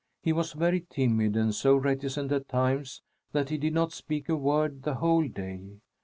He 0.23 0.33
was 0.33 0.53
very 0.53 0.81
timid, 0.89 1.35
and 1.37 1.53
so 1.53 1.75
reticent 1.75 2.31
at 2.31 2.49
times 2.49 3.03
that 3.33 3.49
he 3.49 3.57
did 3.59 3.75
not 3.75 3.91
speak 3.93 4.29
a 4.29 4.35
word 4.35 4.81
the 4.81 4.95
whole 4.95 5.27
day. 5.27 5.77